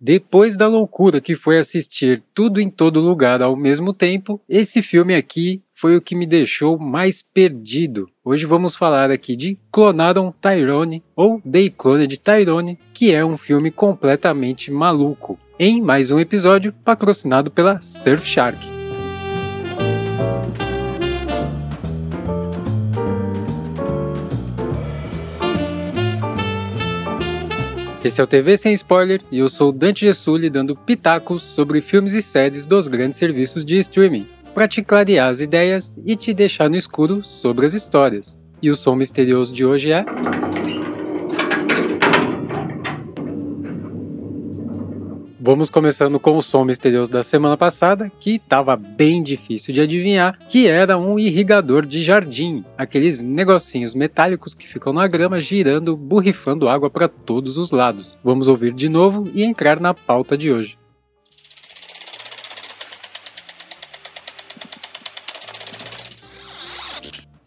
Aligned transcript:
Depois 0.00 0.56
da 0.56 0.68
loucura 0.68 1.20
que 1.20 1.34
foi 1.34 1.58
assistir 1.58 2.22
tudo 2.32 2.60
em 2.60 2.70
todo 2.70 3.00
lugar 3.00 3.42
ao 3.42 3.56
mesmo 3.56 3.92
tempo, 3.92 4.40
esse 4.48 4.80
filme 4.80 5.14
aqui 5.14 5.60
foi 5.74 5.96
o 5.96 6.00
que 6.00 6.14
me 6.14 6.24
deixou 6.24 6.78
mais 6.78 7.20
perdido. 7.20 8.08
Hoje 8.24 8.46
vamos 8.46 8.76
falar 8.76 9.10
aqui 9.10 9.34
de 9.34 9.58
Clonaram 9.72 10.32
Tyrone 10.40 11.02
ou 11.16 11.40
The 11.40 11.70
Cloned 11.70 12.16
Tyrone, 12.16 12.78
que 12.94 13.12
é 13.12 13.24
um 13.24 13.36
filme 13.36 13.70
completamente 13.70 14.70
maluco. 14.70 15.38
Em 15.58 15.82
mais 15.82 16.12
um 16.12 16.20
episódio 16.20 16.72
patrocinado 16.84 17.50
pela 17.50 17.82
Surfshark. 17.82 18.77
Esse 28.08 28.22
é 28.22 28.24
o 28.24 28.26
TV 28.26 28.56
Sem 28.56 28.72
Spoiler 28.72 29.20
e 29.30 29.38
eu 29.38 29.50
sou 29.50 29.70
Dante 29.70 30.06
Gessulli 30.06 30.48
dando 30.48 30.74
pitacos 30.74 31.42
sobre 31.42 31.82
filmes 31.82 32.14
e 32.14 32.22
séries 32.22 32.64
dos 32.64 32.88
grandes 32.88 33.18
serviços 33.18 33.66
de 33.66 33.78
streaming, 33.80 34.26
para 34.54 34.66
te 34.66 34.80
clarear 34.80 35.28
as 35.28 35.42
ideias 35.42 35.94
e 36.06 36.16
te 36.16 36.32
deixar 36.32 36.70
no 36.70 36.76
escuro 36.76 37.22
sobre 37.22 37.66
as 37.66 37.74
histórias. 37.74 38.34
E 38.62 38.70
o 38.70 38.76
som 38.76 38.94
misterioso 38.94 39.52
de 39.52 39.62
hoje 39.62 39.92
é. 39.92 40.06
Vamos 45.48 45.70
começando 45.70 46.20
com 46.20 46.36
o 46.36 46.42
som 46.42 46.62
misterioso 46.62 47.10
da 47.10 47.22
semana 47.22 47.56
passada, 47.56 48.12
que 48.20 48.34
estava 48.34 48.76
bem 48.76 49.22
difícil 49.22 49.72
de 49.72 49.80
adivinhar, 49.80 50.38
que 50.46 50.66
era 50.66 50.98
um 50.98 51.18
irrigador 51.18 51.86
de 51.86 52.02
jardim, 52.02 52.62
aqueles 52.76 53.22
negocinhos 53.22 53.94
metálicos 53.94 54.52
que 54.52 54.68
ficam 54.68 54.92
na 54.92 55.06
grama 55.06 55.40
girando, 55.40 55.96
borrifando 55.96 56.68
água 56.68 56.90
para 56.90 57.08
todos 57.08 57.56
os 57.56 57.70
lados. 57.70 58.14
Vamos 58.22 58.46
ouvir 58.46 58.74
de 58.74 58.90
novo 58.90 59.26
e 59.32 59.42
entrar 59.42 59.80
na 59.80 59.94
pauta 59.94 60.36
de 60.36 60.52
hoje. 60.52 60.76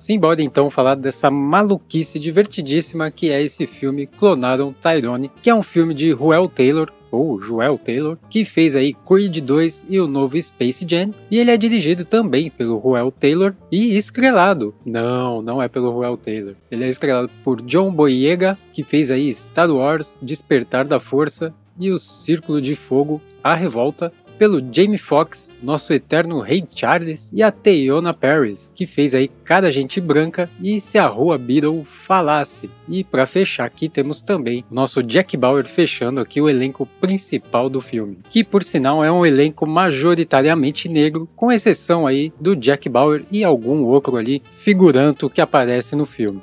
Simbora 0.02 0.42
então 0.42 0.72
falar 0.72 0.96
dessa 0.96 1.30
maluquice 1.30 2.18
divertidíssima 2.18 3.12
que 3.12 3.30
é 3.30 3.40
esse 3.40 3.68
filme 3.68 4.08
Clonaram 4.08 4.74
Tyrone, 4.74 5.30
que 5.44 5.48
é 5.48 5.54
um 5.54 5.62
filme 5.62 5.94
de 5.94 6.12
Ruel 6.12 6.50
Taylor, 6.50 6.92
ou 7.12 7.40
Joel 7.40 7.78
Taylor, 7.78 8.18
que 8.28 8.44
fez 8.44 8.76
aí 8.76 8.96
Creed 8.96 9.38
2 9.38 9.86
e 9.88 10.00
o 10.00 10.08
novo 10.08 10.42
Space 10.42 10.84
Jam, 10.90 11.14
e 11.30 11.38
ele 11.38 11.52
é 11.52 11.56
dirigido 11.56 12.04
também 12.04 12.50
pelo 12.50 12.80
Ruel 12.80 13.12
Taylor 13.12 13.54
e 13.72 13.96
estrelado. 13.96 14.74
Não, 14.84 15.40
não 15.40 15.62
é 15.62 15.68
pelo 15.68 15.92
Ruel 15.92 16.18
Taylor. 16.18 16.56
Ele 16.72 16.84
é 16.84 16.90
estrelado 16.90 17.30
por 17.44 17.62
John 17.62 17.92
Boyega, 17.92 18.58
que 18.74 18.84
fez 18.84 19.12
aí 19.12 19.32
Star 19.32 19.70
Wars, 19.70 20.20
Despertar 20.24 20.88
da 20.88 21.00
Força 21.00 21.54
e 21.80 21.92
o 21.92 22.00
Círculo 22.00 22.60
de 22.60 22.76
Fogo, 22.76 23.22
A 23.44 23.54
Revolta, 23.54 24.12
pelo 24.42 24.60
Jamie 24.72 24.98
Foxx, 24.98 25.56
nosso 25.62 25.94
eterno 25.94 26.40
Rei 26.40 26.64
Charles, 26.74 27.30
e 27.32 27.44
a 27.44 27.52
Teyona 27.52 28.12
Paris, 28.12 28.72
que 28.74 28.88
fez 28.88 29.14
aí 29.14 29.30
Cada 29.44 29.70
Gente 29.70 30.02
Branca 30.02 30.50
e 30.60 30.82
Se 30.82 30.98
a 30.98 31.06
Rua 31.06 31.38
Beatle 31.38 31.86
Falasse. 31.86 32.68
E 32.90 33.04
para 33.04 33.28
fechar 33.28 33.66
aqui 33.66 33.88
temos 33.88 34.20
também 34.20 34.66
nosso 34.72 35.04
Jack 35.04 35.38
Bauer 35.38 35.68
fechando 35.68 36.20
aqui 36.20 36.42
o 36.42 36.50
elenco 36.50 36.88
principal 37.00 37.70
do 37.70 37.82
filme, 37.82 38.18
que 38.32 38.44
por 38.44 38.64
sinal 38.64 39.04
é 39.04 39.12
um 39.12 39.24
elenco 39.24 39.68
majoritariamente 39.68 40.90
negro, 40.90 41.30
com 41.36 41.52
exceção 41.52 42.08
aí 42.08 42.34
do 42.40 42.56
Jack 42.56 42.90
Bauer 42.90 43.24
e 43.32 43.44
algum 43.44 43.84
outro 43.84 44.18
ali 44.18 44.42
figuranto 44.58 45.30
que 45.30 45.40
aparece 45.40 45.96
no 45.96 46.08
filme 46.08 46.42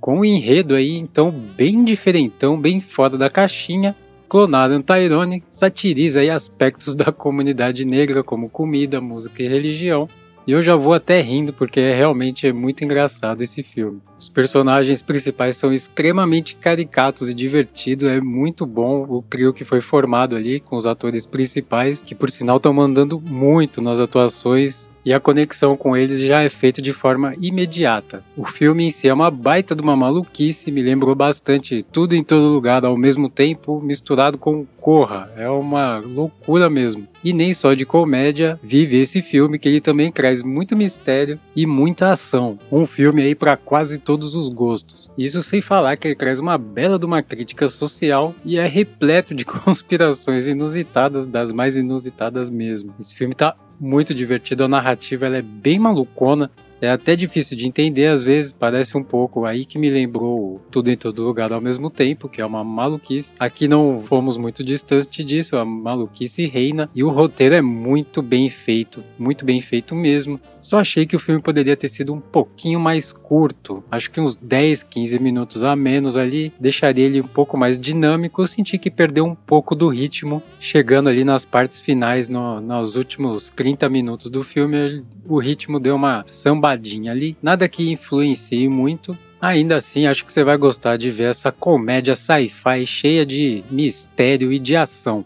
com 0.00 0.20
um 0.20 0.24
enredo 0.24 0.74
aí 0.74 0.96
então 0.96 1.30
bem 1.30 1.84
diferentão, 1.84 2.58
bem 2.58 2.80
fora 2.80 3.18
da 3.18 3.28
caixinha, 3.28 3.94
Clonado 4.28 4.82
Tyrone 4.82 5.42
satiriza 5.50 6.20
aspectos 6.34 6.94
da 6.94 7.10
comunidade 7.10 7.84
negra 7.86 8.22
como 8.22 8.50
comida, 8.50 9.00
música 9.00 9.42
e 9.42 9.48
religião. 9.48 10.06
E 10.46 10.52
eu 10.52 10.62
já 10.62 10.76
vou 10.76 10.92
até 10.94 11.20
rindo 11.20 11.52
porque 11.52 11.80
é 11.80 11.94
realmente 11.94 12.46
é 12.46 12.52
muito 12.52 12.84
engraçado 12.84 13.42
esse 13.42 13.62
filme. 13.62 14.00
Os 14.18 14.28
personagens 14.28 15.00
principais 15.02 15.56
são 15.56 15.72
extremamente 15.72 16.56
caricatos 16.56 17.28
e 17.28 17.34
divertidos, 17.34 18.08
é 18.08 18.20
muito 18.20 18.64
bom 18.66 19.06
o 19.08 19.22
trio 19.22 19.52
que 19.52 19.64
foi 19.64 19.80
formado 19.80 20.36
ali 20.36 20.60
com 20.60 20.76
os 20.76 20.86
atores 20.86 21.26
principais, 21.26 22.00
que 22.00 22.14
por 22.14 22.30
sinal 22.30 22.56
estão 22.56 22.72
mandando 22.72 23.20
muito 23.20 23.82
nas 23.82 23.98
atuações 24.00 24.88
e 25.08 25.12
a 25.14 25.18
conexão 25.18 25.74
com 25.74 25.96
eles 25.96 26.20
já 26.20 26.42
é 26.42 26.50
feita 26.50 26.82
de 26.82 26.92
forma 26.92 27.32
imediata. 27.40 28.22
O 28.36 28.44
filme 28.44 28.84
em 28.84 28.90
si 28.90 29.08
é 29.08 29.14
uma 29.14 29.30
baita 29.30 29.74
de 29.74 29.80
uma 29.80 29.96
maluquice, 29.96 30.70
me 30.70 30.82
lembrou 30.82 31.14
bastante 31.14 31.82
tudo 31.90 32.14
em 32.14 32.22
todo 32.22 32.52
lugar 32.52 32.84
ao 32.84 32.94
mesmo 32.94 33.30
tempo, 33.30 33.80
misturado 33.80 34.36
com 34.36 34.66
Corra. 34.78 35.30
É 35.34 35.48
uma 35.48 35.98
loucura 35.98 36.68
mesmo. 36.68 37.08
E 37.24 37.32
nem 37.32 37.54
só 37.54 37.72
de 37.72 37.86
comédia 37.86 38.58
vive 38.62 39.00
esse 39.00 39.22
filme, 39.22 39.58
que 39.58 39.68
ele 39.68 39.80
também 39.80 40.12
traz 40.12 40.42
muito 40.42 40.76
mistério 40.76 41.38
e 41.56 41.66
muita 41.66 42.12
ação. 42.12 42.58
Um 42.70 42.84
filme 42.84 43.22
aí 43.22 43.34
para 43.34 43.56
quase 43.56 43.98
todos 43.98 44.34
os 44.34 44.50
gostos. 44.50 45.10
Isso 45.16 45.42
sem 45.42 45.62
falar 45.62 45.96
que 45.96 46.08
ele 46.08 46.14
traz 46.14 46.38
uma 46.38 46.56
bela 46.58 46.98
de 46.98 47.06
uma 47.06 47.22
crítica 47.22 47.68
social 47.68 48.34
e 48.44 48.58
é 48.58 48.66
repleto 48.66 49.34
de 49.34 49.44
conspirações 49.46 50.46
inusitadas, 50.46 51.26
das 51.26 51.50
mais 51.50 51.76
inusitadas 51.76 52.50
mesmo. 52.50 52.92
Esse 53.00 53.14
filme 53.14 53.34
tá 53.34 53.56
muito 53.80 54.14
divertido, 54.14 54.64
a 54.64 54.68
narrativa 54.68 55.26
ela 55.26 55.36
é 55.36 55.42
bem 55.42 55.78
malucona, 55.78 56.50
é 56.80 56.90
até 56.90 57.16
difícil 57.16 57.56
de 57.56 57.66
entender 57.66 58.06
às 58.06 58.22
vezes, 58.22 58.52
parece 58.52 58.96
um 58.96 59.02
pouco 59.02 59.44
aí 59.44 59.64
que 59.64 59.78
me 59.78 59.90
lembrou 59.90 60.60
tudo 60.70 60.90
em 60.90 60.96
todo 60.96 61.22
lugar 61.22 61.52
ao 61.52 61.60
mesmo 61.60 61.90
tempo, 61.90 62.28
que 62.28 62.40
é 62.40 62.46
uma 62.46 62.62
maluquice. 62.62 63.32
Aqui 63.38 63.68
não 63.68 64.02
fomos 64.02 64.36
muito 64.36 64.62
distante 64.62 65.24
disso, 65.24 65.56
a 65.56 65.64
maluquice 65.64 66.46
reina 66.46 66.88
e 66.94 67.02
o 67.02 67.10
roteiro 67.10 67.54
é 67.54 67.62
muito 67.62 68.22
bem 68.22 68.48
feito, 68.48 69.02
muito 69.18 69.44
bem 69.44 69.60
feito 69.60 69.94
mesmo. 69.94 70.40
Só 70.60 70.78
achei 70.78 71.06
que 71.06 71.16
o 71.16 71.18
filme 71.18 71.40
poderia 71.40 71.76
ter 71.76 71.88
sido 71.88 72.12
um 72.12 72.20
pouquinho 72.20 72.78
mais 72.78 73.12
curto, 73.12 73.82
acho 73.90 74.10
que 74.10 74.20
uns 74.20 74.36
10, 74.36 74.82
15 74.82 75.18
minutos 75.18 75.62
a 75.62 75.74
menos 75.74 76.16
ali, 76.16 76.52
deixaria 76.60 77.06
ele 77.06 77.20
um 77.20 77.26
pouco 77.26 77.56
mais 77.56 77.78
dinâmico. 77.78 78.42
Eu 78.42 78.46
senti 78.46 78.78
que 78.78 78.90
perdeu 78.90 79.24
um 79.24 79.34
pouco 79.34 79.74
do 79.74 79.88
ritmo, 79.88 80.42
chegando 80.60 81.08
ali 81.08 81.24
nas 81.24 81.44
partes 81.44 81.80
finais, 81.80 82.28
no, 82.28 82.60
nos 82.60 82.96
últimos 82.96 83.50
30 83.54 83.88
minutos 83.88 84.30
do 84.30 84.44
filme, 84.44 85.02
o 85.26 85.38
ritmo 85.38 85.80
deu 85.80 85.94
uma 85.94 86.24
sambadinha 86.68 87.12
ali. 87.12 87.36
Nada 87.42 87.68
que 87.68 87.90
influencie 87.90 88.68
muito, 88.68 89.16
Ainda 89.40 89.76
assim, 89.76 90.04
acho 90.04 90.24
que 90.24 90.32
você 90.32 90.42
vai 90.42 90.56
gostar 90.56 90.96
de 90.96 91.12
ver 91.12 91.30
essa 91.30 91.52
comédia 91.52 92.16
sci-fi 92.16 92.84
cheia 92.84 93.24
de 93.24 93.62
mistério 93.70 94.52
e 94.52 94.58
de 94.58 94.74
ação. 94.74 95.24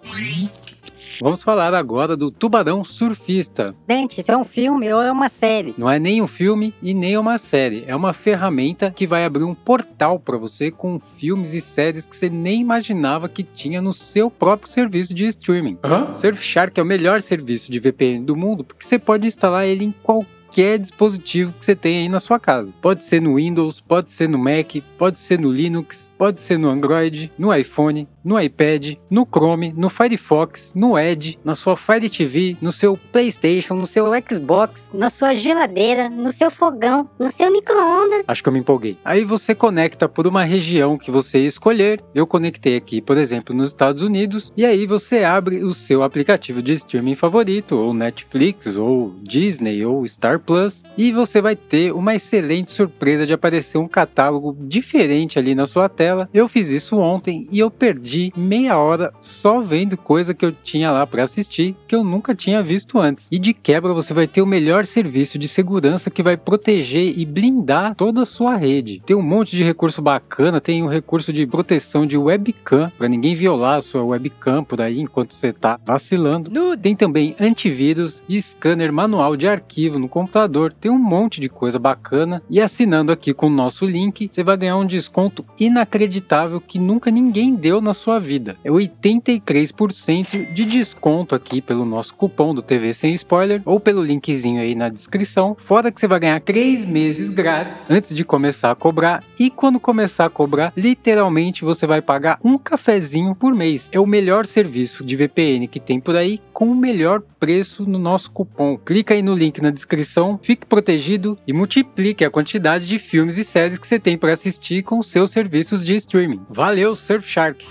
Vamos 1.19 1.42
falar 1.42 1.72
agora 1.72 2.16
do 2.16 2.31
Tubarão 2.31 2.84
Surfista. 2.84 3.75
Dante, 3.86 4.20
isso 4.20 4.31
é 4.31 4.36
um 4.36 4.44
filme 4.44 4.92
ou 4.92 5.00
é 5.00 5.10
uma 5.10 5.31
série? 5.31 5.75
Não 5.78 5.88
é 5.88 5.98
nem 5.98 6.20
um 6.20 6.26
filme 6.26 6.75
e 6.82 6.92
nem 6.92 7.16
uma 7.16 7.38
série. 7.38 7.84
É 7.86 7.97
uma 7.97 8.12
ferramenta 8.12 8.92
que 8.94 9.06
vai 9.06 9.25
abrir 9.25 9.44
um 9.44 9.54
portal 9.54 10.19
para 10.19 10.36
você 10.36 10.70
com 10.70 10.98
filmes 10.98 11.54
e 11.54 11.60
séries 11.60 12.04
que 12.04 12.16
você 12.16 12.28
nem 12.28 12.60
imaginava 12.60 13.28
que 13.28 13.42
tinha 13.42 13.81
no 13.81 13.92
seu 13.92 14.31
próprio 14.31 14.69
serviço 14.69 15.14
de 15.14 15.26
streaming. 15.26 15.78
Hã? 15.82 16.12
Surfshark 16.12 16.78
é 16.78 16.82
o 16.82 16.86
melhor 16.86 17.22
serviço 17.22 17.72
de 17.72 17.78
VPN 17.78 18.25
do 18.25 18.36
mundo 18.36 18.64
porque 18.64 18.84
você 18.84 18.98
pode 18.98 19.26
instalar 19.26 19.66
ele 19.66 19.84
em 19.84 19.94
qualquer 20.02 20.41
qualquer 20.52 20.78
dispositivo 20.78 21.54
que 21.58 21.64
você 21.64 21.74
tenha 21.74 22.00
aí 22.00 22.08
na 22.10 22.20
sua 22.20 22.38
casa. 22.38 22.70
Pode 22.82 23.04
ser 23.04 23.22
no 23.22 23.36
Windows, 23.36 23.80
pode 23.80 24.12
ser 24.12 24.28
no 24.28 24.36
Mac, 24.36 24.76
pode 24.98 25.18
ser 25.18 25.40
no 25.40 25.50
Linux, 25.50 26.10
pode 26.18 26.42
ser 26.42 26.58
no 26.58 26.68
Android, 26.68 27.32
no 27.38 27.54
iPhone, 27.54 28.06
no 28.24 28.40
iPad, 28.40 28.94
no 29.10 29.26
Chrome, 29.26 29.72
no 29.76 29.88
Firefox, 29.88 30.74
no 30.74 30.98
Edge, 30.98 31.38
na 31.44 31.54
sua 31.54 31.76
Fire 31.76 32.08
TV, 32.08 32.56
no 32.60 32.72
seu 32.72 32.96
PlayStation, 33.10 33.74
no 33.74 33.86
seu 33.86 34.06
Xbox, 34.28 34.90
na 34.94 35.10
sua 35.10 35.34
geladeira, 35.34 36.08
no 36.08 36.32
seu 36.32 36.50
fogão, 36.50 37.08
no 37.18 37.28
seu 37.28 37.50
micro-ondas. 37.50 38.24
Acho 38.26 38.42
que 38.42 38.48
eu 38.48 38.52
me 38.52 38.58
empolguei. 38.60 38.96
Aí 39.04 39.24
você 39.24 39.54
conecta 39.54 40.08
por 40.08 40.26
uma 40.26 40.44
região 40.44 40.98
que 40.98 41.10
você 41.10 41.38
escolher. 41.40 42.02
Eu 42.14 42.26
conectei 42.26 42.76
aqui, 42.76 43.00
por 43.00 43.16
exemplo, 43.16 43.54
nos 43.54 43.68
Estados 43.68 44.02
Unidos, 44.02 44.52
e 44.56 44.64
aí 44.64 44.86
você 44.86 45.24
abre 45.24 45.62
o 45.62 45.75
seu 45.75 46.02
aplicativo 46.02 46.62
de 46.62 46.72
streaming 46.75 47.16
favorito, 47.16 47.76
ou 47.76 47.94
Netflix, 47.94 48.76
ou 48.76 49.14
Disney, 49.22 49.84
ou 49.84 50.06
Star 50.06 50.38
Plus, 50.38 50.82
e 50.96 51.10
você 51.12 51.40
vai 51.40 51.56
ter 51.56 51.92
uma 51.92 52.14
excelente 52.14 52.70
surpresa 52.70 53.26
de 53.26 53.32
aparecer 53.32 53.78
um 53.78 53.88
catálogo 53.88 54.56
diferente 54.60 55.38
ali 55.38 55.54
na 55.54 55.66
sua 55.66 55.88
tela. 55.88 56.28
Eu 56.32 56.48
fiz 56.48 56.68
isso 56.68 56.96
ontem 56.98 57.48
e 57.50 57.58
eu 57.58 57.70
perdi 57.70 58.12
meia 58.37 58.76
hora 58.76 59.12
só 59.20 59.61
vendo 59.61 59.97
coisa 59.97 60.35
que 60.35 60.44
eu 60.44 60.53
tinha 60.53 60.91
lá 60.91 61.06
para 61.06 61.23
assistir 61.23 61.75
que 61.87 61.94
eu 61.94 62.03
nunca 62.03 62.35
tinha 62.35 62.62
visto 62.62 62.99
antes. 62.99 63.29
E 63.31 63.38
de 63.38 63.53
quebra 63.55 63.94
você 63.94 64.12
vai 64.12 64.26
ter 64.26 64.43
o 64.43 64.47
melhor 64.47 64.87
serviço 64.87 65.38
de 65.38 65.49
segurança 65.49 66.11
que 66.11 66.23
vai 66.23 66.37
proteger 66.37 67.17
e 67.17 67.25
blindar 67.25 67.94
toda 67.94 68.23
a 68.23 68.26
sua 68.26 68.56
rede. 68.56 69.03
Tem 69.05 69.17
um 69.17 69.23
monte 69.23 69.56
de 69.56 69.62
recurso 69.62 70.03
bacana, 70.03 70.61
tem 70.61 70.82
um 70.82 70.88
recurso 70.88 71.32
de 71.32 71.47
proteção 71.47 72.05
de 72.05 72.17
webcam 72.17 72.91
para 72.97 73.09
ninguém 73.09 73.35
violar 73.35 73.79
a 73.79 73.82
sua 73.82 74.05
webcam 74.05 74.64
por 74.64 74.81
aí 74.81 75.00
enquanto 75.00 75.35
você 75.35 75.53
tá 75.53 75.79
vacilando. 75.85 76.50
Tem 76.76 76.97
também 76.97 77.35
antivírus 77.41 78.23
e 78.29 78.41
scanner 78.41 78.93
manual 78.93 79.37
de 79.37 79.49
arquivo 79.49 79.99
no 79.99 80.09
computador. 80.09 80.73
Tem 80.73 80.91
um 80.91 80.99
monte 80.99 81.41
de 81.41 81.49
coisa 81.49 81.79
bacana. 81.79 82.43
E 82.50 82.61
assinando 82.61 83.12
aqui 83.12 83.32
com 83.32 83.47
o 83.47 83.50
nosso 83.50 83.87
link, 83.87 84.29
você 84.31 84.43
vai 84.43 84.56
ganhar 84.56 84.76
um 84.76 84.87
desconto 84.87 85.44
inacreditável 85.59 86.03
inacreditável 86.12 86.61
que 86.61 86.79
nunca 86.79 87.11
ninguém 87.11 87.55
deu 87.55 87.81
na 87.81 87.94
sua 87.94 88.01
vida. 88.20 88.56
É 88.64 88.70
83% 88.70 90.52
de 90.52 90.64
desconto 90.64 91.34
aqui 91.34 91.60
pelo 91.60 91.84
nosso 91.84 92.14
cupom 92.14 92.54
do 92.54 92.62
TV 92.62 92.93
Sem 92.94 93.14
Spoiler 93.14 93.62
ou 93.64 93.78
pelo 93.78 94.02
linkzinho 94.02 94.60
aí 94.60 94.75
na 94.75 94.88
descrição. 94.88 95.56
Fora 95.58 95.90
que 95.90 96.00
você 96.00 96.08
vai 96.08 96.20
ganhar 96.20 96.40
3 96.40 96.84
meses 96.84 97.28
grátis 97.31 97.82
antes 97.88 98.14
de 98.14 98.25
começar 98.25 98.70
a 98.70 98.75
cobrar. 98.75 99.22
E 99.38 99.50
quando 99.50 99.78
começar 99.78 100.26
a 100.26 100.31
cobrar, 100.31 100.72
literalmente 100.76 101.64
você 101.64 101.87
vai 101.87 102.00
pagar 102.00 102.38
um 102.44 102.58
cafezinho 102.58 103.34
por 103.34 103.54
mês. 103.54 103.88
É 103.93 104.00
o 104.00 104.06
melhor 104.06 104.46
serviço 104.46 105.04
de 105.04 105.16
VPN 105.16 105.66
que 105.66 105.81
tem 105.81 106.00
por 106.00 106.16
aí 106.16 106.40
com 106.62 106.70
o 106.70 106.76
melhor 106.76 107.20
preço 107.41 107.85
no 107.85 107.99
nosso 107.99 108.31
cupom. 108.31 108.79
Clica 108.79 109.14
aí 109.14 109.20
no 109.20 109.35
link 109.35 109.61
na 109.61 109.73
descrição, 109.73 110.38
fique 110.41 110.64
protegido 110.64 111.37
e 111.44 111.53
multiplique 111.53 112.25
a 112.25 112.31
quantidade 112.31 112.87
de 112.87 113.00
filmes 113.00 113.37
e 113.37 113.43
séries 113.43 113.79
que 113.79 113.85
você 113.85 113.99
tem 113.99 114.17
para 114.17 114.32
assistir 114.32 114.85
com 114.85 115.03
seus 115.03 115.32
serviços 115.32 115.85
de 115.85 115.97
streaming. 115.97 116.41
Valeu, 116.49 116.94
Surfshark! 116.94 117.67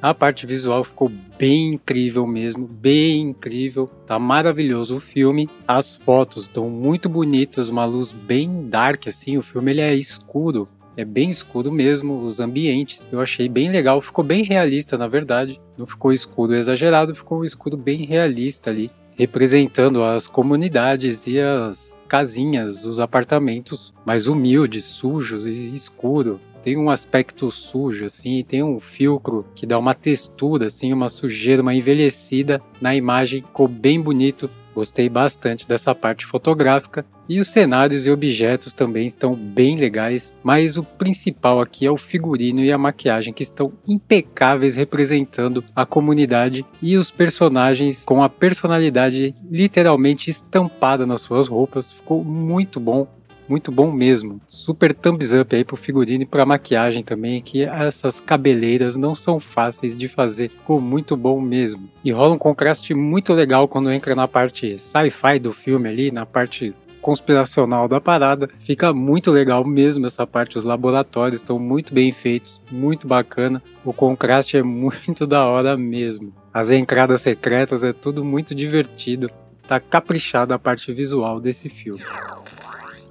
A 0.00 0.14
parte 0.14 0.46
visual 0.46 0.84
ficou 0.84 1.10
bem 1.36 1.74
incrível 1.74 2.24
mesmo, 2.28 2.64
bem 2.64 3.30
incrível. 3.30 3.88
Tá 4.06 4.20
maravilhoso 4.20 4.98
o 4.98 5.00
filme. 5.00 5.50
As 5.66 5.96
fotos 5.96 6.44
estão 6.44 6.70
muito 6.70 7.08
bonitas, 7.08 7.68
uma 7.68 7.84
luz 7.84 8.12
bem 8.12 8.68
dark 8.68 9.08
assim. 9.08 9.36
O 9.36 9.42
filme 9.42 9.72
ele 9.72 9.80
é 9.80 9.92
escuro, 9.96 10.68
é 11.00 11.04
bem 11.04 11.30
escuro 11.30 11.72
mesmo, 11.72 12.22
os 12.22 12.40
ambientes. 12.40 13.06
Eu 13.10 13.20
achei 13.20 13.48
bem 13.48 13.70
legal, 13.70 14.00
ficou 14.00 14.24
bem 14.24 14.42
realista 14.42 14.98
na 14.98 15.08
verdade. 15.08 15.60
Não 15.76 15.86
ficou 15.86 16.12
escuro 16.12 16.54
exagerado, 16.54 17.14
ficou 17.14 17.40
um 17.40 17.44
escuro 17.44 17.76
bem 17.76 18.04
realista 18.04 18.70
ali, 18.70 18.90
representando 19.16 20.04
as 20.04 20.26
comunidades 20.26 21.26
e 21.26 21.40
as 21.40 21.98
casinhas, 22.06 22.84
os 22.84 23.00
apartamentos 23.00 23.94
mais 24.04 24.28
humildes, 24.28 24.84
sujos 24.84 25.46
e 25.46 25.74
escuro 25.74 26.40
tem 26.62 26.76
um 26.76 26.90
aspecto 26.90 27.50
sujo, 27.50 28.04
assim, 28.04 28.44
tem 28.46 28.62
um 28.62 28.78
filtro 28.78 29.46
que 29.54 29.64
dá 29.64 29.78
uma 29.78 29.94
textura, 29.94 30.66
assim, 30.66 30.92
uma 30.92 31.08
sujeira, 31.08 31.62
uma 31.62 31.74
envelhecida 31.74 32.60
na 32.80 32.94
imagem, 32.94 33.42
ficou 33.42 33.66
bem 33.66 34.00
bonito. 34.00 34.50
Gostei 34.74 35.08
bastante 35.08 35.66
dessa 35.66 35.94
parte 35.94 36.26
fotográfica 36.26 37.04
e 37.28 37.38
os 37.38 37.48
cenários 37.48 38.06
e 38.06 38.10
objetos 38.10 38.72
também 38.72 39.06
estão 39.06 39.34
bem 39.34 39.76
legais, 39.76 40.34
mas 40.42 40.76
o 40.76 40.82
principal 40.82 41.60
aqui 41.60 41.86
é 41.86 41.90
o 41.90 41.96
figurino 41.96 42.60
e 42.60 42.72
a 42.72 42.78
maquiagem 42.78 43.32
que 43.32 43.42
estão 43.42 43.72
impecáveis 43.86 44.76
representando 44.76 45.64
a 45.74 45.86
comunidade 45.86 46.64
e 46.82 46.96
os 46.96 47.10
personagens 47.10 48.04
com 48.04 48.22
a 48.22 48.28
personalidade 48.28 49.34
literalmente 49.48 50.28
estampada 50.28 51.06
nas 51.06 51.20
suas 51.20 51.46
roupas. 51.46 51.92
Ficou 51.92 52.24
muito 52.24 52.80
bom 52.80 53.06
muito 53.50 53.72
bom 53.72 53.90
mesmo. 53.90 54.40
Super 54.46 54.94
thumbs 54.94 55.32
up 55.32 55.54
aí 55.54 55.64
pro 55.64 55.76
figurino 55.76 56.22
e 56.22 56.26
pra 56.26 56.46
maquiagem 56.46 57.02
também, 57.02 57.42
que 57.42 57.64
essas 57.64 58.20
cabeleiras 58.20 58.96
não 58.96 59.14
são 59.14 59.40
fáceis 59.40 59.96
de 59.96 60.06
fazer. 60.08 60.48
Ficou 60.50 60.80
muito 60.80 61.16
bom 61.16 61.40
mesmo. 61.40 61.90
E 62.04 62.12
rola 62.12 62.34
um 62.34 62.38
contraste 62.38 62.94
muito 62.94 63.32
legal 63.32 63.66
quando 63.66 63.90
entra 63.90 64.14
na 64.14 64.28
parte 64.28 64.78
sci-fi 64.78 65.38
do 65.40 65.52
filme 65.52 65.88
ali, 65.88 66.10
na 66.12 66.24
parte 66.24 66.72
conspiracional 67.00 67.88
da 67.88 68.00
parada. 68.00 68.48
Fica 68.60 68.92
muito 68.92 69.30
legal 69.30 69.64
mesmo 69.64 70.06
essa 70.06 70.26
parte. 70.26 70.56
Os 70.56 70.64
laboratórios 70.64 71.40
estão 71.40 71.58
muito 71.58 71.92
bem 71.92 72.12
feitos, 72.12 72.60
muito 72.70 73.06
bacana. 73.06 73.62
O 73.84 73.92
contraste 73.92 74.56
é 74.56 74.62
muito 74.62 75.26
da 75.26 75.44
hora 75.46 75.76
mesmo. 75.76 76.32
As 76.52 76.70
entradas 76.70 77.22
secretas 77.22 77.82
é 77.82 77.92
tudo 77.92 78.24
muito 78.24 78.54
divertido. 78.54 79.30
Tá 79.66 79.80
caprichada 79.80 80.54
a 80.54 80.58
parte 80.58 80.92
visual 80.92 81.40
desse 81.40 81.68
filme. 81.68 82.00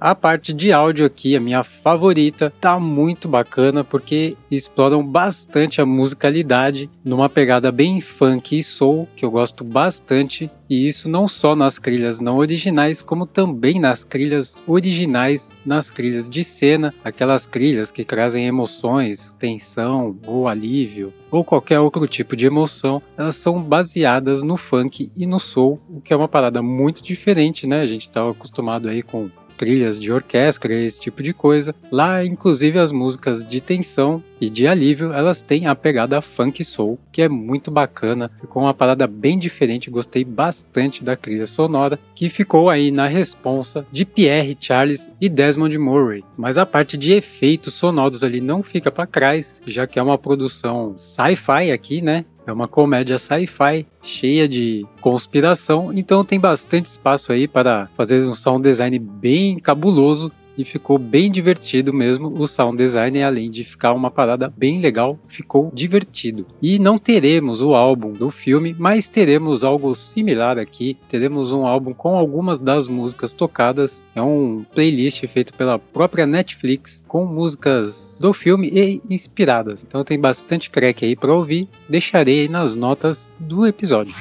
A 0.00 0.14
parte 0.14 0.54
de 0.54 0.72
áudio 0.72 1.04
aqui, 1.04 1.36
a 1.36 1.40
minha 1.40 1.62
favorita, 1.62 2.50
tá 2.58 2.80
muito 2.80 3.28
bacana 3.28 3.84
porque 3.84 4.34
exploram 4.50 5.06
bastante 5.06 5.78
a 5.78 5.84
musicalidade 5.84 6.88
numa 7.04 7.28
pegada 7.28 7.70
bem 7.70 8.00
funk 8.00 8.58
e 8.58 8.62
soul, 8.62 9.06
que 9.14 9.26
eu 9.26 9.30
gosto 9.30 9.62
bastante, 9.62 10.50
e 10.70 10.88
isso 10.88 11.06
não 11.06 11.28
só 11.28 11.54
nas 11.54 11.74
trilhas 11.74 12.18
não 12.18 12.38
originais, 12.38 13.02
como 13.02 13.26
também 13.26 13.78
nas 13.78 14.02
trilhas 14.02 14.56
originais, 14.66 15.50
nas 15.66 15.90
trilhas 15.90 16.30
de 16.30 16.42
cena, 16.44 16.94
aquelas 17.04 17.44
trilhas 17.44 17.90
que 17.90 18.02
trazem 18.02 18.46
emoções, 18.46 19.36
tensão 19.38 20.16
ou 20.26 20.48
alívio, 20.48 21.12
ou 21.30 21.44
qualquer 21.44 21.78
outro 21.78 22.06
tipo 22.06 22.34
de 22.34 22.46
emoção, 22.46 23.02
elas 23.18 23.36
são 23.36 23.62
baseadas 23.62 24.42
no 24.42 24.56
funk 24.56 25.12
e 25.14 25.26
no 25.26 25.38
soul, 25.38 25.78
o 25.90 26.00
que 26.00 26.14
é 26.14 26.16
uma 26.16 26.28
parada 26.28 26.62
muito 26.62 27.02
diferente, 27.02 27.66
né? 27.66 27.82
A 27.82 27.86
gente 27.86 28.08
tá 28.08 28.26
acostumado 28.26 28.88
aí 28.88 29.02
com 29.02 29.28
trilhas 29.60 30.00
de 30.00 30.10
orquestra, 30.10 30.72
esse 30.72 30.98
tipo 30.98 31.22
de 31.22 31.34
coisa. 31.34 31.74
Lá, 31.92 32.24
inclusive, 32.24 32.78
as 32.78 32.90
músicas 32.90 33.44
de 33.44 33.60
tensão 33.60 34.24
e 34.40 34.48
de 34.48 34.66
alívio, 34.66 35.12
elas 35.12 35.42
têm 35.42 35.66
a 35.66 35.74
pegada 35.74 36.20
funk 36.20 36.64
soul, 36.64 36.98
que 37.12 37.22
é 37.22 37.28
muito 37.28 37.70
bacana, 37.70 38.30
ficou 38.40 38.62
uma 38.62 38.74
parada 38.74 39.06
bem 39.06 39.38
diferente, 39.38 39.90
gostei 39.90 40.24
bastante 40.24 41.04
da 41.04 41.14
trilha 41.16 41.46
sonora, 41.46 41.98
que 42.14 42.30
ficou 42.30 42.70
aí 42.70 42.90
na 42.90 43.06
responsa 43.06 43.86
de 43.92 44.04
Pierre 44.04 44.56
Charles 44.58 45.10
e 45.20 45.28
Desmond 45.28 45.76
Murray. 45.78 46.24
Mas 46.36 46.56
a 46.56 46.64
parte 46.64 46.96
de 46.96 47.12
efeitos 47.12 47.74
sonoros 47.74 48.24
ali 48.24 48.40
não 48.40 48.62
fica 48.62 48.90
para 48.90 49.06
trás, 49.06 49.60
já 49.66 49.86
que 49.86 49.98
é 49.98 50.02
uma 50.02 50.18
produção 50.18 50.94
sci-fi 50.96 51.70
aqui, 51.72 52.00
né? 52.00 52.24
É 52.46 52.52
uma 52.52 52.66
comédia 52.66 53.18
sci-fi 53.18 53.86
cheia 54.02 54.48
de 54.48 54.84
conspiração, 55.00 55.92
então 55.92 56.24
tem 56.24 56.40
bastante 56.40 56.86
espaço 56.86 57.32
aí 57.32 57.46
para 57.46 57.86
fazer 57.96 58.26
um 58.26 58.34
sound 58.34 58.62
design 58.62 58.98
bem 58.98 59.58
cabuloso 59.58 60.32
e 60.60 60.64
ficou 60.64 60.98
bem 60.98 61.30
divertido 61.30 61.92
mesmo 61.92 62.28
o 62.28 62.46
sound 62.46 62.76
design, 62.76 63.22
além 63.22 63.50
de 63.50 63.64
ficar 63.64 63.92
uma 63.92 64.10
parada 64.10 64.52
bem 64.56 64.80
legal, 64.80 65.18
ficou 65.28 65.70
divertido. 65.72 66.46
E 66.60 66.78
não 66.78 66.98
teremos 66.98 67.62
o 67.62 67.74
álbum 67.74 68.12
do 68.12 68.30
filme, 68.30 68.74
mas 68.78 69.08
teremos 69.08 69.64
algo 69.64 69.94
similar 69.94 70.58
aqui. 70.58 70.96
Teremos 71.08 71.52
um 71.52 71.66
álbum 71.66 71.92
com 71.92 72.16
algumas 72.16 72.58
das 72.58 72.88
músicas 72.88 73.32
tocadas. 73.32 74.04
É 74.14 74.22
um 74.22 74.64
playlist 74.74 75.26
feito 75.26 75.54
pela 75.54 75.78
própria 75.78 76.26
Netflix 76.26 77.02
com 77.08 77.24
músicas 77.24 78.18
do 78.20 78.32
filme 78.32 78.70
e 78.72 79.00
inspiradas. 79.08 79.84
Então 79.86 80.04
tem 80.04 80.18
bastante 80.18 80.70
crack 80.70 81.04
aí 81.04 81.16
para 81.16 81.34
ouvir. 81.34 81.68
Deixarei 81.88 82.40
aí 82.40 82.48
nas 82.48 82.74
notas 82.74 83.36
do 83.40 83.66
episódio. 83.66 84.14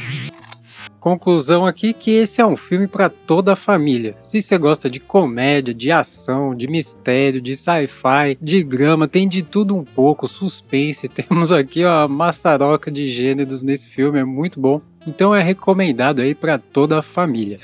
Conclusão 0.99 1.65
aqui 1.65 1.93
que 1.93 2.11
esse 2.11 2.41
é 2.41 2.45
um 2.45 2.57
filme 2.57 2.85
para 2.85 3.09
toda 3.09 3.53
a 3.53 3.55
família. 3.55 4.15
Se 4.21 4.41
você 4.41 4.57
gosta 4.57 4.89
de 4.89 4.99
comédia, 4.99 5.73
de 5.73 5.91
ação, 5.91 6.53
de 6.53 6.67
mistério, 6.67 7.39
de 7.39 7.55
sci-fi, 7.55 8.37
de 8.41 8.61
grama, 8.61 9.07
tem 9.07 9.27
de 9.27 9.41
tudo 9.41 9.77
um 9.77 9.83
pouco, 9.83 10.27
suspense. 10.27 11.07
Temos 11.09 11.51
aqui 11.51 11.85
ó, 11.85 12.03
a 12.03 12.07
maçaroca 12.07 12.91
de 12.91 13.07
gêneros 13.07 13.61
nesse 13.61 13.87
filme, 13.87 14.19
é 14.19 14.25
muito 14.25 14.59
bom. 14.59 14.81
Então 15.07 15.33
é 15.33 15.41
recomendado 15.41 16.21
aí 16.21 16.35
para 16.35 16.57
toda 16.57 16.99
a 16.99 17.01
família. 17.01 17.59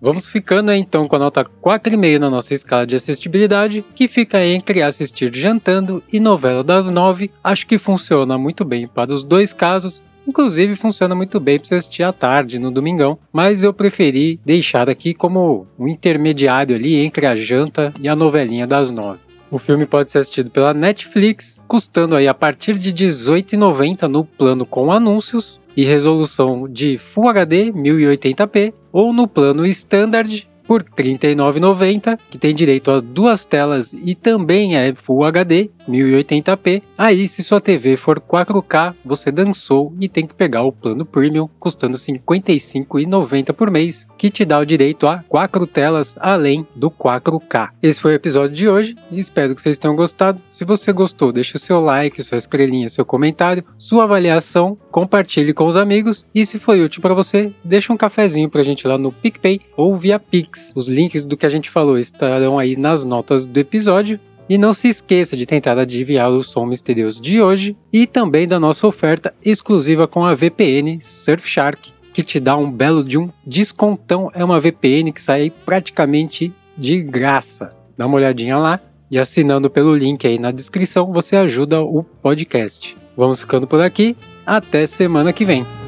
Vamos 0.00 0.26
ficando 0.26 0.72
então 0.72 1.08
com 1.08 1.16
a 1.16 1.18
nota 1.18 1.44
4,5 1.44 2.18
na 2.18 2.28
nossa 2.28 2.52
escala 2.52 2.86
de 2.86 2.94
assistibilidade, 2.94 3.84
que 3.94 4.06
fica 4.06 4.44
entre 4.44 4.82
assistir 4.82 5.34
jantando 5.34 6.02
e 6.12 6.20
novela 6.20 6.62
das 6.62 6.90
9. 6.90 7.30
Acho 7.42 7.66
que 7.66 7.78
funciona 7.78 8.36
muito 8.36 8.64
bem 8.64 8.86
para 8.86 9.12
os 9.12 9.24
dois 9.24 9.54
casos, 9.54 10.02
Inclusive 10.26 10.74
funciona 10.76 11.14
muito 11.14 11.38
bem 11.38 11.58
para 11.58 11.68
você 11.68 11.74
assistir 11.76 12.02
à 12.02 12.12
tarde 12.12 12.58
no 12.58 12.70
domingão, 12.70 13.18
mas 13.32 13.62
eu 13.62 13.72
preferi 13.72 14.40
deixar 14.44 14.90
aqui 14.90 15.14
como 15.14 15.66
um 15.78 15.86
intermediário 15.86 16.74
ali 16.74 16.96
entre 16.96 17.26
a 17.26 17.36
janta 17.36 17.92
e 18.00 18.08
a 18.08 18.16
novelinha 18.16 18.66
das 18.66 18.90
nove. 18.90 19.20
O 19.50 19.58
filme 19.58 19.86
pode 19.86 20.10
ser 20.10 20.18
assistido 20.18 20.50
pela 20.50 20.74
Netflix, 20.74 21.62
custando 21.68 22.16
aí 22.16 22.26
a 22.26 22.34
partir 22.34 22.74
de 22.74 22.90
R$18,90 22.90 24.08
no 24.08 24.24
plano 24.24 24.66
com 24.66 24.90
anúncios 24.90 25.60
e 25.76 25.84
resolução 25.84 26.68
de 26.68 26.98
Full 26.98 27.28
HD 27.28 27.70
1080p 27.70 28.72
ou 28.90 29.12
no 29.12 29.28
plano 29.28 29.64
Standard 29.66 30.48
por 30.66 30.82
R$ 30.82 31.04
39,90, 31.04 32.18
que 32.30 32.38
tem 32.38 32.54
direito 32.54 32.90
a 32.90 33.00
duas 33.00 33.44
telas 33.44 33.92
e 33.92 34.14
também 34.14 34.76
é 34.76 34.94
Full 34.94 35.24
HD 35.24 35.70
1080p. 35.88 36.82
Aí, 36.96 37.28
se 37.28 37.44
sua 37.44 37.60
TV 37.60 37.96
for 37.96 38.20
4K, 38.20 38.94
você 39.04 39.30
dançou 39.30 39.94
e 40.00 40.08
tem 40.08 40.26
que 40.26 40.34
pegar 40.34 40.62
o 40.62 40.72
plano 40.72 41.04
Premium, 41.04 41.48
custando 41.58 41.96
R$ 41.96 42.02
55,90 42.02 43.52
por 43.52 43.70
mês, 43.70 44.06
que 44.18 44.30
te 44.30 44.44
dá 44.44 44.58
o 44.58 44.66
direito 44.66 45.06
a 45.06 45.18
quatro 45.28 45.66
telas 45.66 46.16
além 46.18 46.66
do 46.74 46.90
4K. 46.90 47.70
Esse 47.82 48.00
foi 48.00 48.12
o 48.12 48.14
episódio 48.16 48.54
de 48.54 48.68
hoje 48.68 48.96
espero 49.12 49.54
que 49.54 49.62
vocês 49.62 49.78
tenham 49.78 49.96
gostado. 49.96 50.40
Se 50.50 50.64
você 50.64 50.92
gostou, 50.92 51.32
deixe 51.32 51.56
o 51.56 51.60
seu 51.60 51.80
like, 51.80 52.22
sua 52.22 52.38
estrelinha, 52.38 52.88
seu 52.88 53.04
comentário, 53.04 53.64
sua 53.78 54.04
avaliação, 54.04 54.78
compartilhe 54.90 55.52
com 55.52 55.66
os 55.66 55.76
amigos 55.76 56.26
e 56.34 56.44
se 56.44 56.58
foi 56.58 56.82
útil 56.82 57.02
para 57.02 57.14
você, 57.14 57.52
deixa 57.64 57.92
um 57.92 57.96
cafezinho 57.96 58.48
pra 58.48 58.62
gente 58.62 58.86
lá 58.86 58.96
no 58.96 59.12
PicPay 59.12 59.60
ou 59.76 59.96
via 59.96 60.18
Pix. 60.18 60.55
Os 60.74 60.88
links 60.88 61.24
do 61.24 61.36
que 61.36 61.46
a 61.46 61.48
gente 61.48 61.70
falou 61.70 61.98
estarão 61.98 62.58
aí 62.58 62.76
nas 62.76 63.04
notas 63.04 63.44
do 63.44 63.58
episódio. 63.58 64.18
E 64.48 64.56
não 64.56 64.72
se 64.72 64.88
esqueça 64.88 65.36
de 65.36 65.44
tentar 65.44 65.76
adivinhar 65.76 66.30
o 66.30 66.42
som 66.42 66.66
misterioso 66.66 67.20
de 67.20 67.42
hoje 67.42 67.76
e 67.92 68.06
também 68.06 68.46
da 68.46 68.60
nossa 68.60 68.86
oferta 68.86 69.34
exclusiva 69.44 70.06
com 70.06 70.24
a 70.24 70.34
VPN 70.36 71.00
Surfshark, 71.02 71.92
que 72.14 72.22
te 72.22 72.38
dá 72.38 72.56
um 72.56 72.70
belo 72.70 73.02
de 73.02 73.18
um 73.18 73.28
descontão. 73.44 74.30
É 74.32 74.44
uma 74.44 74.60
VPN 74.60 75.12
que 75.12 75.20
sai 75.20 75.52
praticamente 75.64 76.52
de 76.78 77.02
graça. 77.02 77.74
Dá 77.98 78.06
uma 78.06 78.16
olhadinha 78.16 78.58
lá 78.58 78.78
E 79.10 79.18
assinando 79.18 79.70
pelo 79.70 79.94
link 79.94 80.26
aí 80.26 80.38
na 80.38 80.50
descrição, 80.50 81.12
você 81.12 81.36
ajuda 81.36 81.82
o 81.82 82.02
podcast. 82.02 82.96
Vamos 83.16 83.40
ficando 83.40 83.66
por 83.66 83.80
aqui. 83.80 84.16
Até 84.44 84.86
semana 84.86 85.32
que 85.32 85.44
vem. 85.44 85.85